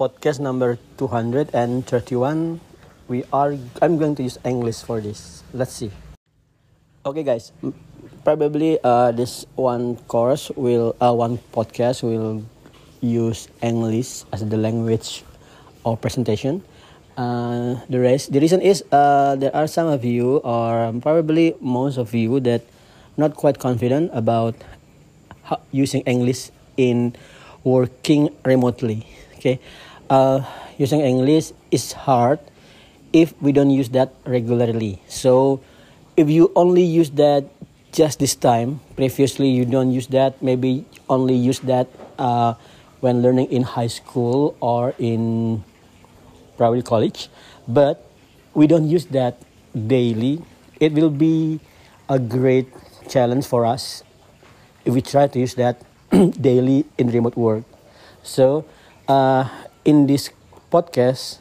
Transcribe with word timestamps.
podcast 0.00 0.40
number 0.40 0.78
231 0.96 2.60
we 3.08 3.24
are 3.32 3.56
i'm 3.80 3.96
going 3.96 4.14
to 4.14 4.22
use 4.22 4.38
english 4.44 4.84
for 4.84 5.00
this. 5.00 5.42
Let's 5.52 5.72
see. 5.72 5.90
Okay 7.04 7.24
guys. 7.24 7.52
Probably 8.24 8.76
uh, 8.84 9.12
this 9.12 9.48
one 9.56 9.96
course 10.08 10.52
will 10.56 10.92
uh, 11.00 11.16
one 11.16 11.40
podcast 11.56 12.04
will 12.04 12.44
use 13.00 13.48
english 13.64 14.28
as 14.32 14.44
the 14.44 14.60
language 14.60 15.24
of 15.84 16.00
presentation. 16.00 16.60
Uh, 17.16 17.80
the 17.88 17.98
rest 17.98 18.30
the 18.30 18.38
reason 18.38 18.60
is 18.60 18.84
uh, 18.92 19.34
there 19.36 19.54
are 19.56 19.66
some 19.66 19.88
of 19.88 20.04
you 20.04 20.38
or 20.44 20.92
probably 21.00 21.56
most 21.60 21.96
of 21.96 22.14
you 22.14 22.38
that 22.44 22.62
not 23.16 23.34
quite 23.34 23.58
confident 23.58 24.12
about 24.14 24.54
using 25.72 26.04
english 26.06 26.54
in 26.76 27.10
working 27.64 28.30
remotely 28.44 29.02
okay. 29.38 29.58
Uh, 30.10 30.42
using 30.78 31.00
english 31.00 31.52
is 31.70 31.92
hard 31.92 32.38
if 33.12 33.32
we 33.40 33.52
don't 33.52 33.70
use 33.70 33.88
that 33.90 34.12
regularly. 34.24 35.00
So 35.08 35.60
if 36.16 36.28
you 36.28 36.52
only 36.56 36.82
use 36.82 37.10
that 37.16 37.44
just 37.92 38.18
this 38.20 38.34
time 38.34 38.80
previously 38.96 39.48
you 39.48 39.64
don't 39.64 39.92
use 39.92 40.08
that 40.12 40.42
maybe 40.42 40.84
only 41.08 41.34
use 41.34 41.60
that 41.60 41.88
uh, 42.18 42.54
when 43.00 43.22
learning 43.22 43.48
in 43.50 43.62
high 43.62 43.86
school 43.88 44.56
or 44.60 44.94
in 44.98 45.64
probably 46.56 46.82
college. 46.82 47.28
But 47.66 48.04
we 48.54 48.66
don't 48.66 48.88
use 48.88 49.06
that 49.14 49.40
daily. 49.72 50.42
It 50.80 50.92
will 50.92 51.10
be 51.10 51.60
a 52.08 52.18
great 52.18 52.68
challenge 53.08 53.46
for 53.46 53.64
us 53.64 54.02
if 54.84 54.92
we 54.94 55.00
try 55.00 55.28
to 55.28 55.38
use 55.38 55.54
that 55.54 55.80
daily 56.40 56.84
in 56.98 57.08
remote 57.10 57.36
work. 57.36 57.64
So, 58.22 58.64
uh, 59.08 59.48
in 59.84 60.06
this 60.06 60.30
podcast, 60.70 61.40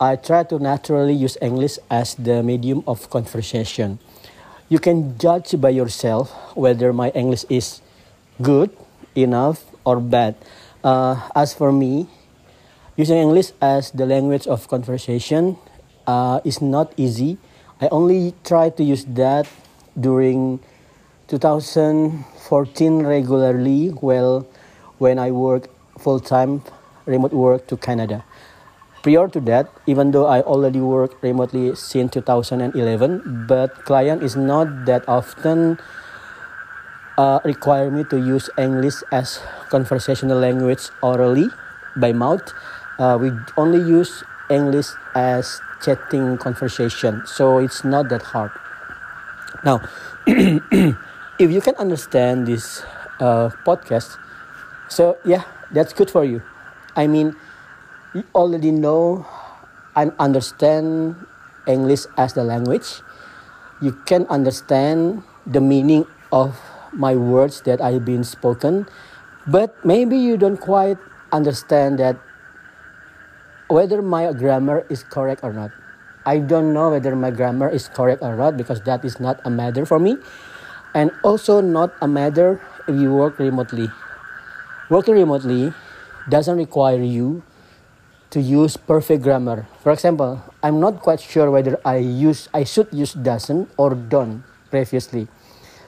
I 0.00 0.16
try 0.16 0.42
to 0.50 0.58
naturally 0.58 1.14
use 1.14 1.38
English 1.40 1.78
as 1.88 2.14
the 2.18 2.42
medium 2.42 2.82
of 2.86 3.08
conversation. 3.08 3.98
You 4.68 4.78
can 4.78 5.16
judge 5.18 5.54
by 5.60 5.70
yourself 5.70 6.34
whether 6.56 6.92
my 6.92 7.10
English 7.14 7.44
is 7.48 7.80
good, 8.42 8.74
enough, 9.14 9.64
or 9.86 10.00
bad. 10.00 10.34
Uh, 10.82 11.16
as 11.34 11.54
for 11.54 11.70
me, 11.70 12.08
using 12.96 13.18
English 13.18 13.52
as 13.62 13.90
the 13.92 14.06
language 14.06 14.46
of 14.46 14.66
conversation 14.66 15.56
uh, 16.06 16.40
is 16.44 16.60
not 16.60 16.92
easy. 16.96 17.38
I 17.80 17.88
only 17.88 18.34
try 18.44 18.70
to 18.70 18.82
use 18.82 19.04
that 19.14 19.46
during 19.98 20.58
2014 21.28 23.02
regularly 23.02 23.92
well 24.00 24.46
when 24.98 25.18
I 25.18 25.30
work 25.30 25.71
full 26.02 26.18
time 26.18 26.62
remote 27.06 27.32
work 27.32 27.66
to 27.68 27.76
Canada. 27.76 28.24
Prior 29.02 29.26
to 29.26 29.40
that, 29.50 29.66
even 29.86 30.10
though 30.10 30.26
I 30.26 30.42
already 30.42 30.78
work 30.78 31.18
remotely 31.22 31.74
since 31.74 32.12
2011, 32.12 33.46
but 33.48 33.74
client 33.84 34.22
is 34.22 34.36
not 34.36 34.86
that 34.86 35.02
often 35.08 35.78
uh, 37.18 37.40
require 37.44 37.90
me 37.90 38.04
to 38.10 38.16
use 38.18 38.50
English 38.58 39.02
as 39.10 39.40
conversational 39.70 40.38
language 40.38 40.90
orally 41.02 41.50
by 41.96 42.12
mouth. 42.12 42.46
Uh, 42.98 43.18
we 43.20 43.32
only 43.56 43.82
use 43.82 44.22
English 44.50 44.94
as 45.14 45.60
chatting 45.82 46.38
conversation, 46.38 47.22
so 47.26 47.58
it's 47.58 47.84
not 47.84 48.08
that 48.08 48.22
hard. 48.22 48.50
Now, 49.64 49.82
if 50.26 51.50
you 51.50 51.60
can 51.60 51.74
understand 51.76 52.46
this 52.46 52.82
uh, 53.18 53.50
podcast, 53.66 54.18
so 54.92 55.16
yeah, 55.24 55.48
that's 55.72 55.96
good 55.96 56.12
for 56.12 56.24
you. 56.24 56.44
I 56.94 57.08
mean, 57.08 57.32
you 58.14 58.24
already 58.36 58.70
know 58.70 59.24
and 59.96 60.12
understand 60.20 61.16
English 61.66 62.04
as 62.20 62.36
the 62.36 62.44
language. 62.44 63.00
You 63.80 63.96
can 64.04 64.28
understand 64.28 65.24
the 65.48 65.60
meaning 65.60 66.04
of 66.30 66.60
my 66.92 67.16
words 67.16 67.62
that 67.64 67.80
I've 67.80 68.04
been 68.04 68.22
spoken, 68.22 68.86
but 69.48 69.72
maybe 69.84 70.20
you 70.20 70.36
don't 70.36 70.60
quite 70.60 71.00
understand 71.32 71.98
that 71.98 72.20
whether 73.72 74.02
my 74.02 74.30
grammar 74.36 74.84
is 74.92 75.02
correct 75.02 75.40
or 75.42 75.52
not. 75.52 75.72
I 76.24 76.38
don't 76.38 76.72
know 76.72 76.90
whether 76.90 77.16
my 77.16 77.32
grammar 77.32 77.68
is 77.68 77.88
correct 77.88 78.22
or 78.22 78.36
not 78.36 78.56
because 78.56 78.82
that 78.82 79.04
is 79.04 79.18
not 79.18 79.40
a 79.44 79.50
matter 79.50 79.84
for 79.88 79.98
me 79.98 80.20
and 80.94 81.10
also 81.24 81.60
not 81.60 81.90
a 82.00 82.06
matter 82.06 82.60
if 82.86 82.94
you 82.94 83.12
work 83.12 83.40
remotely. 83.40 83.88
Working 84.90 85.14
remotely 85.14 85.72
doesn't 86.28 86.56
require 86.56 87.00
you 87.02 87.42
to 88.30 88.40
use 88.40 88.76
perfect 88.76 89.22
grammar. 89.22 89.68
For 89.84 89.92
example, 89.92 90.40
I'm 90.62 90.80
not 90.80 91.00
quite 91.00 91.20
sure 91.20 91.50
whether 91.50 91.78
I 91.84 92.00
use 92.00 92.48
I 92.54 92.64
should 92.64 92.88
use 92.90 93.12
doesn't 93.12 93.68
or 93.76 93.94
don't 93.94 94.42
previously. 94.70 95.28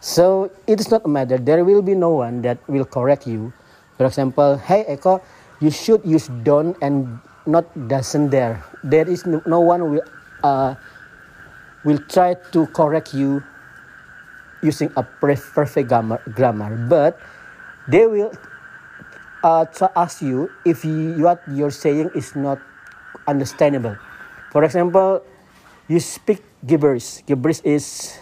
So 0.00 0.50
it 0.66 0.80
is 0.80 0.90
not 0.90 1.04
a 1.04 1.08
matter. 1.08 1.36
There 1.36 1.64
will 1.64 1.82
be 1.82 1.94
no 1.94 2.16
one 2.16 2.40
that 2.42 2.58
will 2.66 2.88
correct 2.88 3.28
you. 3.28 3.52
For 4.00 4.08
example, 4.08 4.56
hey 4.56 4.88
Eko, 4.88 5.20
you 5.60 5.70
should 5.70 6.00
use 6.04 6.32
don't 6.42 6.76
and 6.80 7.20
not 7.44 7.68
doesn't 7.88 8.32
there. 8.32 8.64
There 8.82 9.04
is 9.04 9.26
no, 9.28 9.44
no 9.44 9.60
one 9.60 9.92
will 9.92 10.06
uh, 10.42 10.74
will 11.84 12.00
try 12.08 12.34
to 12.56 12.66
correct 12.72 13.12
you 13.12 13.44
using 14.64 14.92
a 14.96 15.04
perfect 15.04 15.88
grammar, 15.88 16.20
grammar 16.32 16.72
but 16.88 17.20
they 17.88 18.06
will 18.06 18.32
uh, 19.42 19.66
ask 19.96 20.22
you 20.22 20.50
if 20.64 20.84
you, 20.84 21.16
what 21.22 21.42
you're 21.48 21.70
saying 21.70 22.10
is 22.14 22.36
not 22.36 22.60
understandable. 23.26 23.96
For 24.52 24.64
example, 24.64 25.22
you 25.88 26.00
speak 26.00 26.42
gibberish. 26.66 27.24
Gibberish 27.26 27.60
is 27.64 28.18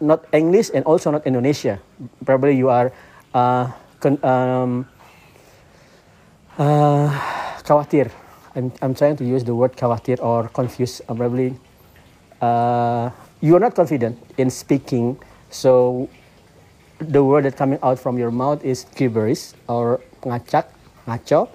not 0.00 0.24
English 0.32 0.70
and 0.74 0.84
also 0.84 1.10
not 1.10 1.26
Indonesia. 1.26 1.80
Probably 2.24 2.56
you 2.56 2.68
are 2.68 2.92
uh, 3.34 3.70
con- 4.00 4.22
um, 4.24 4.86
uh, 6.58 7.08
khawatir. 7.64 8.10
I'm, 8.54 8.72
I'm 8.82 8.94
trying 8.94 9.16
to 9.16 9.24
use 9.24 9.44
the 9.44 9.54
word 9.54 9.76
khawatir 9.76 10.20
or 10.20 10.48
confused. 10.48 11.02
Uh, 11.08 11.14
probably 11.14 11.56
uh, 12.40 13.10
you 13.40 13.56
are 13.56 13.60
not 13.60 13.74
confident 13.74 14.18
in 14.36 14.50
speaking 14.50 15.18
so 15.50 16.08
the 16.98 17.22
word 17.22 17.44
that 17.44 17.56
coming 17.56 17.78
out 17.82 17.98
from 17.98 18.18
your 18.18 18.30
mouth 18.30 18.64
is 18.64 18.84
gibberish 18.94 19.52
or 19.68 20.00
ngacak, 20.22 20.70
ngaco. 21.06 21.50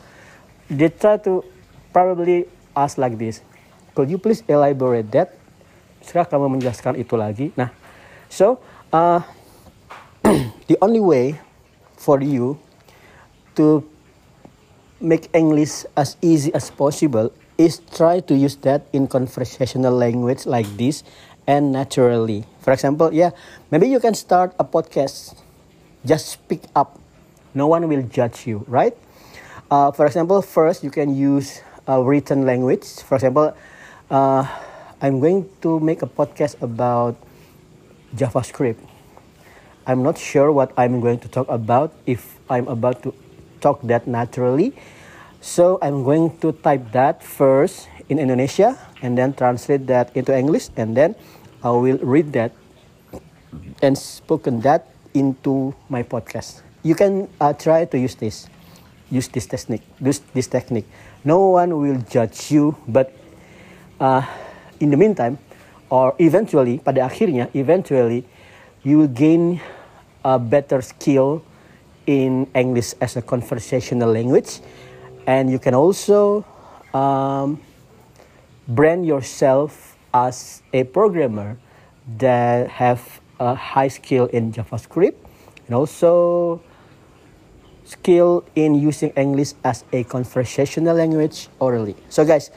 They 0.67 0.91
try 0.91 1.17
to 1.23 1.43
probably 1.95 2.45
ask 2.75 2.99
like 2.99 3.15
this. 3.15 3.39
Could 3.95 4.11
you 4.11 4.19
please 4.19 4.43
elaborate 4.45 5.09
that? 5.15 5.33
Sekarang 6.03 6.27
kamu 6.29 6.45
menjelaskan 6.59 7.01
itu 7.01 7.15
lagi. 7.17 7.49
Nah, 7.57 7.73
so 8.29 8.61
uh, 8.93 9.23
the 10.69 10.77
only 10.83 11.01
way 11.01 11.39
for 11.97 12.21
you 12.21 12.61
to 13.57 13.81
make 15.01 15.29
English 15.33 15.85
as 15.97 16.17
easy 16.21 16.53
as 16.53 16.69
possible 16.69 17.33
is 17.57 17.81
try 17.97 18.21
to 18.21 18.37
use 18.37 18.55
that 18.61 18.85
in 18.93 19.09
conversational 19.09 19.93
language 19.93 20.45
like 20.45 20.69
this 20.77 21.01
and 21.49 21.73
naturally. 21.73 22.45
For 22.61 22.71
example, 22.73 23.09
yeah, 23.13 23.31
maybe 23.71 23.89
you 23.89 23.99
can 23.99 24.13
start 24.13 24.53
a 24.59 24.65
podcast. 24.65 25.33
Just 26.05 26.37
speak 26.37 26.61
up. 26.75 27.01
No 27.57 27.65
one 27.65 27.89
will 27.89 28.05
judge 28.05 28.45
you, 28.45 28.61
right? 28.69 28.93
Uh, 29.73 29.89
for 29.89 30.05
example, 30.05 30.45
first 30.45 30.85
you 30.85 30.93
can 30.93 31.17
use 31.17 31.65
a 31.89 31.97
written 31.97 32.45
language. 32.45 32.85
For 33.01 33.17
example, 33.17 33.57
uh, 34.13 34.45
I'm 35.01 35.17
going 35.17 35.49
to 35.65 35.81
make 35.81 36.05
a 36.05 36.05
podcast 36.05 36.61
about 36.61 37.17
JavaScript. 38.13 38.77
I'm 39.89 40.05
not 40.05 40.21
sure 40.21 40.53
what 40.53 40.69
I'm 40.77 41.01
going 41.01 41.17
to 41.25 41.27
talk 41.33 41.49
about 41.49 41.97
if 42.05 42.37
I'm 42.45 42.69
about 42.69 43.01
to 43.09 43.13
talk 43.57 43.81
that 43.89 44.05
naturally. 44.05 44.77
So 45.41 45.79
I'm 45.81 46.05
going 46.05 46.37
to 46.45 46.53
type 46.61 46.93
that 46.93 47.25
first 47.25 47.89
in 48.05 48.21
Indonesia 48.21 48.77
and 49.01 49.17
then 49.17 49.33
translate 49.33 49.89
that 49.89 50.13
into 50.13 50.29
English 50.29 50.69
and 50.77 50.93
then 50.93 51.15
I 51.65 51.73
will 51.73 51.97
read 52.05 52.37
that 52.37 52.53
and 53.81 53.97
spoken 53.97 54.61
that 54.61 54.93
into 55.17 55.73
my 55.89 56.03
podcast. 56.05 56.66
You 56.87 56.95
can 56.95 57.27
uh, 57.35 57.51
try 57.51 57.83
to 57.83 57.99
use 57.99 58.15
this, 58.15 58.47
use 59.11 59.27
this 59.27 59.43
technique, 59.45 59.83
use 59.99 60.23
this 60.31 60.47
technique. 60.47 60.87
No 61.27 61.59
one 61.59 61.75
will 61.75 61.99
judge 62.07 62.47
you, 62.49 62.79
but 62.87 63.11
uh, 63.99 64.23
in 64.79 64.91
the 64.91 64.95
meantime, 64.95 65.37
or 65.91 66.15
eventually, 66.15 66.79
pada 66.79 67.03
akhirnya, 67.03 67.51
eventually, 67.51 68.23
you 68.87 69.03
will 69.03 69.11
gain 69.11 69.59
a 70.23 70.39
better 70.39 70.79
skill 70.79 71.43
in 72.07 72.47
English 72.55 72.95
as 73.03 73.19
a 73.19 73.21
conversational 73.21 74.07
language, 74.07 74.63
and 75.27 75.51
you 75.51 75.59
can 75.59 75.75
also 75.75 76.47
um, 76.95 77.59
brand 78.63 79.03
yourself 79.03 79.99
as 80.15 80.63
a 80.71 80.87
programmer 80.87 81.59
that 82.15 82.71
have 82.79 83.03
a 83.43 83.59
high 83.59 83.91
skill 83.91 84.31
in 84.31 84.55
JavaScript 84.55 85.19
and 85.67 85.75
also 85.75 86.63
skill 87.87 88.43
in 88.55 88.75
using 88.75 89.15
English 89.15 89.55
as 89.63 89.87
a 89.95 90.03
conversational 90.03 90.95
language 90.95 91.47
orally. 91.59 91.95
So, 92.11 92.27
guys, 92.27 92.51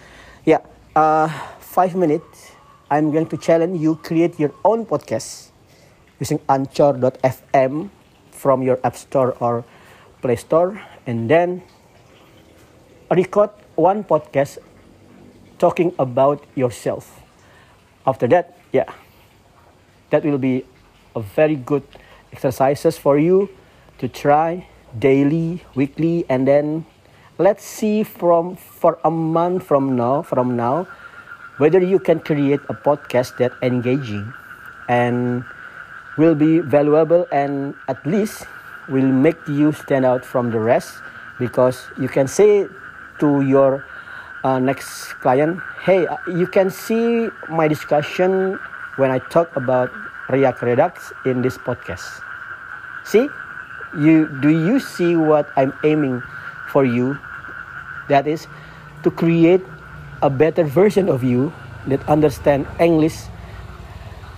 yeah, 0.45 0.59
uh, 0.95 1.31
five 1.63 1.95
minutes. 1.95 2.51
I'm 2.91 3.15
going 3.15 3.31
to 3.31 3.39
challenge 3.39 3.79
you 3.79 3.95
create 4.03 4.35
your 4.43 4.51
own 4.67 4.85
podcast 4.85 5.55
using 6.19 6.43
Anchor.fm 6.51 7.89
from 8.35 8.63
your 8.67 8.83
App 8.83 8.97
Store 8.97 9.39
or 9.39 9.65
Play 10.21 10.35
Store, 10.35 10.83
and 11.07 11.31
then 11.31 11.63
record 13.15 13.51
one 13.77 14.03
podcast 14.03 14.59
talking 15.63 15.95
about 16.03 16.43
yourself. 16.57 17.23
After 18.05 18.27
that, 18.29 18.59
yeah, 18.73 18.91
that 20.11 20.25
will 20.25 20.39
be 20.39 20.67
a 21.15 21.21
very 21.21 21.55
good 21.55 21.87
exercises 22.33 22.99
for 22.99 23.19
you 23.19 23.49
to 23.99 24.09
try 24.09 24.67
daily, 24.99 25.63
weekly, 25.75 26.25
and 26.29 26.47
then 26.47 26.87
let's 27.39 27.65
see 27.65 28.03
from 28.03 28.57
for 28.57 28.99
a 29.05 29.11
month 29.11 29.65
from 29.65 29.97
now 29.97 30.21
from 30.21 30.57
now 30.57 30.87
whether 31.57 31.81
you 31.81 31.99
can 31.99 32.21
create 32.21 32.61
a 32.69 32.75
podcast 32.75 33.37
that 33.39 33.53
engaging 33.63 34.33
and 34.89 35.43
will 36.19 36.35
be 36.35 36.61
valuable 36.61 37.27
and 37.33 37.75
at 37.89 37.97
least 38.05 38.45
will 38.89 39.09
make 39.09 39.41
you 39.49 39.73
stand 39.73 40.05
out 40.05 40.25
from 40.25 40.51
the 40.51 40.61
rest 40.61 41.01
because 41.39 41.89
you 41.99 42.09
can 42.09 42.29
say 42.29 42.69
to 43.19 43.41
your 43.41 43.85
uh, 44.45 44.59
next 44.59 45.17
client 45.25 45.61
hey 45.85 46.07
uh, 46.07 46.17
you 46.29 46.47
can 46.47 46.69
see 46.69 47.29
my 47.49 47.69
discussion 47.69 48.59
when 48.97 49.11
i 49.11 49.19
talk 49.33 49.49
about 49.57 49.89
react 50.31 50.63
redux 50.63 51.13
in 51.27 51.43
this 51.43 51.59
podcast. 51.59 52.23
See 53.05 53.29
you 53.97 54.31
do 54.41 54.49
you 54.49 54.79
see 54.79 55.17
what 55.17 55.51
i'm 55.57 55.73
aiming 55.85 56.23
for 56.71 56.85
you? 56.85 57.19
That 58.09 58.27
is 58.27 58.47
to 59.03 59.11
create 59.11 59.63
a 60.23 60.31
better 60.31 60.63
version 60.63 61.09
of 61.09 61.23
you 61.23 61.53
that 61.87 62.03
understand 62.07 62.67
english 62.79 63.27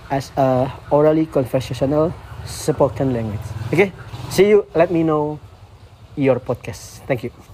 as 0.09 0.31
a 0.37 0.69
orally 0.89 1.25
conversational 1.25 2.13
spoken 2.45 3.13
language. 3.13 3.45
Okay? 3.73 3.91
See 4.29 4.49
you. 4.49 4.65
Let 4.75 4.91
me 4.91 5.03
know 5.03 5.39
your 6.15 6.39
podcast. 6.39 7.05
Thank 7.09 7.23
you 7.23 7.52